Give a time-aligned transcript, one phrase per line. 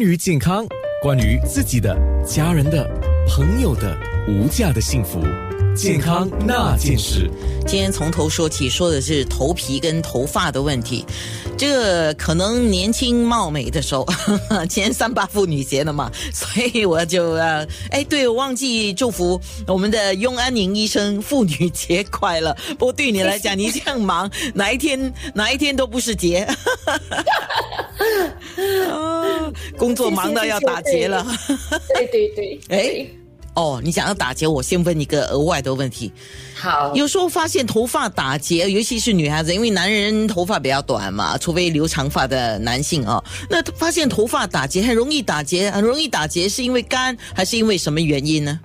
[0.00, 0.66] 关于健康，
[1.02, 1.94] 关于自己的、
[2.26, 2.88] 家人的、
[3.28, 3.94] 朋友的
[4.26, 5.20] 无价的幸福，
[5.76, 7.30] 健康那件事。
[7.66, 11.04] 今天从头说起，说的是头皮跟头发的问题。
[11.58, 14.06] 这可能年轻貌美的时候，
[14.70, 22.56] 前三八妇女节了嘛，所以我就呃，哎，对我忘记祝福我们的雍安宁医生妇女节快乐。
[22.78, 26.48] 不过对你来讲，你这样忙，哪一天哪一天都不是节，
[28.90, 31.26] 啊， 工作忙到要打结了。
[31.94, 33.06] 对对对，哎。
[33.54, 36.10] 哦，你想要打结，我先问一个额外的问题。
[36.54, 48.58] 好，有时候发现头发打结，尤其是女孩子，因为男人头发比较短嘛，除非留长发的男性啊，那发现头发打结很容易打结，很容易打结，是因为干还是因为什么原因呢？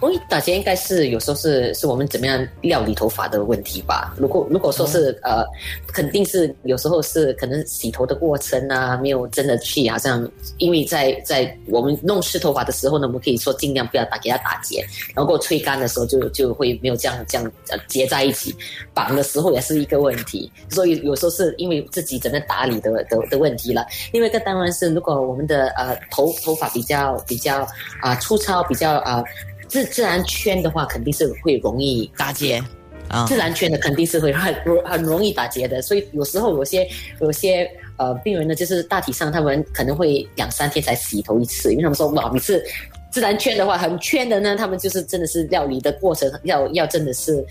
[0.00, 4.14] 容易打结应该是有时候是是我们怎么样料理头发的问题吧。
[4.16, 5.44] 如果如果说是呃，
[5.92, 10.28] 肯定是有时候是可能洗头的过程啊，没有真的去好像，
[10.58, 17.52] 因为在在我们弄湿头发的时候呢，我们可以说尽量不要打给它打结，然后吹干的时候就就会没有这样这样
[17.88, 18.54] 结在一起。
[18.92, 23.84] 绑的时候也是一个问题，所以有时候是因为自己怎么打理的的的问题了。
[24.12, 27.66] 另外一个当然是如果我们的呃头头发比较比较
[28.00, 29.22] 啊粗糙，比较啊。
[29.74, 32.62] 自自然圈的话，肯定是会容易打结
[33.08, 33.26] 啊。
[33.26, 36.88] 自然圈的肯定是会很很容易打结的，所以有时候有些
[37.20, 42.64] 有些呃病人呢，就是大体上他们可能会两三天才洗头一次，因为他们说哇，每次
[43.10, 47.44] 自然圈的话很圈的呢，他们就是真的是料理的过程要要真的是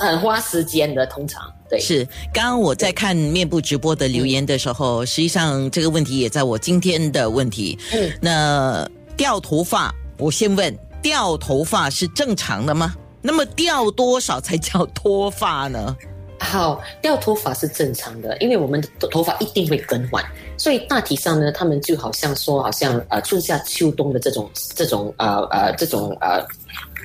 [0.00, 1.78] 很花时间的，通常对。
[1.78, 2.04] 是，
[2.34, 7.78] 刚刚我在看面部直播的留言的时候，实际上这个问题也在我今天的问题。
[7.92, 10.76] 嗯，那掉头发，我先问。
[11.02, 12.94] 掉头发是正常的吗？
[13.20, 15.96] 那么掉多少才叫脱发呢？
[16.38, 20.24] 好，掉头发是正常的，因为我们的头发一定会更换，
[20.56, 26.44] 所以大体上呢，他们就好像说，好像呃春夏秋冬的这种这种呃呃这种呃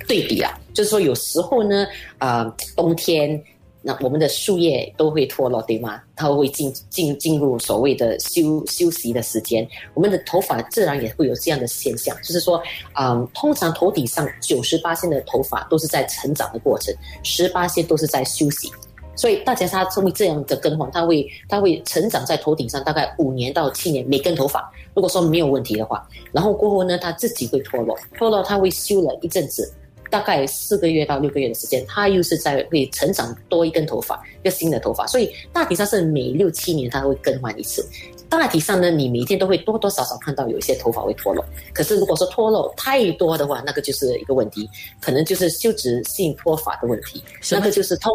[0.07, 1.85] 对比啊，就是说有时候呢，
[2.19, 3.43] 呃冬天。
[3.81, 6.01] 那我们的树叶都会脱落，对吗？
[6.15, 9.65] 它会进进进入所谓的休休息的时间。
[9.93, 12.61] 我们的头发自然也会有这样的现象，就是说，
[12.99, 16.93] 嗯，通常头顶上九十八线的头发都是在成长的过程，
[17.23, 18.69] 十八线都是在休息。
[19.15, 29.73] 所以大家他会这样的更换，它会它会成长在头顶上大概五年到七年，每根头发如果说没有问题的话，然后过后呢，它自己会脱落，脱落它会休了一阵子。
[30.17, 37.87] 大概四个月到六个月的时间，它又是在会成长多一根头发，一个新的头发，所以大体上是每六七年它会更换一次。
[38.27, 41.45] 大体上呢，你每天都会多多少少看到有一些头发会脱落。
[41.71, 44.67] 可是如果说脱落太多的话，那个就是一个问题，
[44.99, 47.23] 可能就是休止性脱发的问题。
[47.51, 48.11] 那个就是通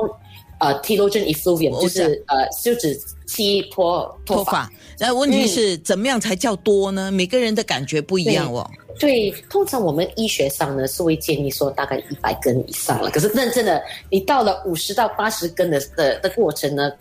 [0.62, 2.97] 呃 telogen effluvium，就是呃休止
[3.27, 4.71] 期脱脱发。
[4.99, 7.11] 那问题是怎么样才叫多呢？
[7.11, 8.71] 每个人的感觉不一样哦。
[9.01, 13.11] 对，通常我们医学上呢是会建议说大概一百根以上了。
[13.11, 16.93] 可是认真的，你到了五十到八十根的的的过程呢，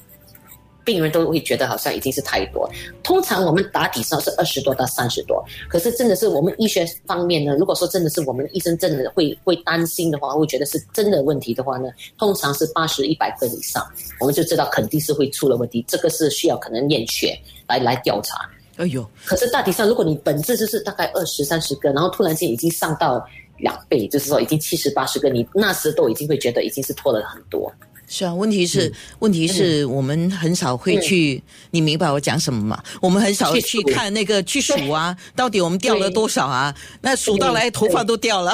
[0.83, 2.69] 病人都会觉得好像已经是太多。
[3.03, 13.85] 通常我们打底上是二十多到三十多，可是真的是我们医学方面呢，如果说真的是我们医生真的会会担心的话，会觉得是真的问题的话呢，通常是八十一百根以上，
[14.19, 15.83] 我们就知道肯定是会出了问题。
[15.87, 17.37] 这个是需要可能验血
[17.67, 18.49] 来来调查。
[18.77, 19.05] 哎呦！
[19.25, 23.23] 可是大体上，如果你本质就是大概二十三十个，然后突然间已经上到
[23.57, 27.71] 两倍，就是说已经七十八十个，你那时都已经会觉得已经是脱了很多。
[28.13, 31.41] 是啊，问题是问题是我们很少会去，
[31.71, 32.83] 你明白我讲什么吗？
[33.01, 36.75] 我们很少去看那个去数啊， 到底我们掉了多少啊？
[36.99, 38.53] 那数到来头发都掉了。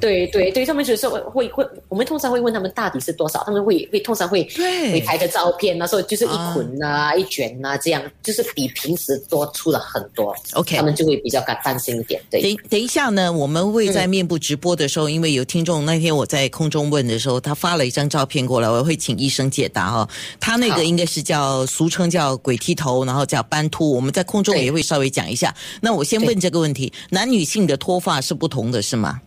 [0.00, 4.42] 对 对对，他们有时候会会，我们通常会问他们大底是多少，他们会会通常会
[4.90, 10.34] 会拍个照片，那时候就是一捆啊、一卷啊，这样就是比平时多出了很多。
[10.54, 12.20] OK，他们就会比较感担心一点。
[12.30, 20.08] 对，等等一下呢，我们会在面部直播的时候，因为有听众那天我在空中问的时候，他发了一张照片过来，我会请医生解答哈。
[20.40, 25.54] 他那个应该是叫俗称叫鬼剃头，然后叫斑秃，我们在空中也会稍微讲一下。
[25.80, 29.20] 那我先问这个问题：男女性的脱发是不同的，是吗？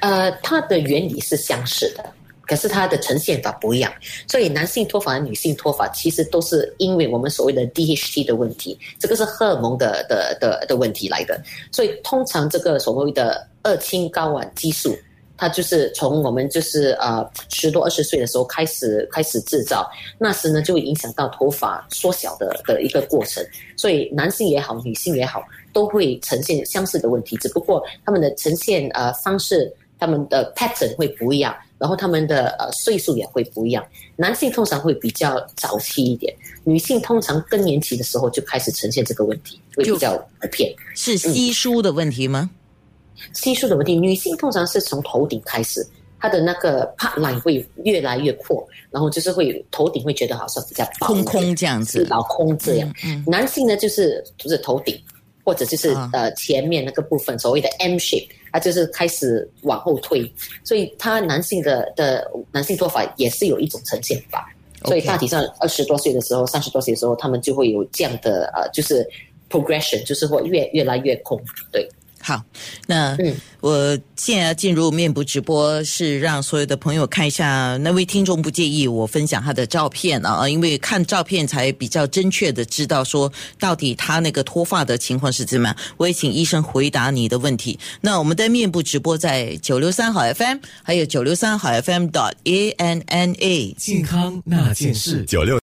[0.00, 2.04] 呃，它的原理是相似的，
[2.46, 3.92] 可是它的呈现法不一样。
[4.26, 11.40] 所以男性脱发女性脱发其实都是因为我们所谓的 DHT 的问题，这个是荷尔蒙的的的的问题来的。
[11.70, 14.96] 所以通常这个所谓的二氢睾丸激素，
[15.42, 23.44] 它就是从我们就是呃十多二十岁的时候开始开始制造，那时呢就会影响到头发缩小的的一个过程。
[23.76, 25.42] 所以男性也好，女性也好。
[25.74, 33.82] 都会呈现相似的问题，只不过他们的呈现呃方式他们的 pattern 会不一样，然后他们的呃岁数也会不一样。
[34.14, 40.74] 男性通常会比较早期一点，女性通常更年期的时候就开始呈现这个问题，会比较普遍。
[40.94, 42.50] 是稀疏的问题吗？
[43.34, 45.86] 稀疏的问题，女性通常是从头顶开始，
[46.18, 52.94] 她的那个 part line 会越来越阔，然后就是会头顶会觉得好像比较薄空空这样子，老空这样。
[53.04, 55.00] 嗯男性呢，就是就是头顶
[55.44, 60.30] 或者就是、啊呃前面那个部分，所谓的 M shape，它就是开始往后推，
[60.64, 64.48] 所以他男性的的男性做法也是有一种呈现法。
[64.84, 69.08] 所以大体上二十多岁的时候、三十多岁的时候，他们就会有这样的呃，就是
[69.48, 71.40] progression，就是会越越来越空。
[71.70, 71.88] 对，
[72.22, 72.42] 好，
[72.86, 77.76] 那嗯我现在要进入面部直播，是让所有的朋友看一下。
[77.78, 85.76] 那位听众不介意我分享他的照片啊，因为看照片才比较正确的知道说到底他那个脱发的情况是怎么样。
[85.96, 87.78] 我也请医生回答你的问题。
[88.00, 93.72] 那我们的面部直播在九六三好 FM，还有九六三好 FM dot A N N A。
[93.78, 95.50] 健康那件事，九六。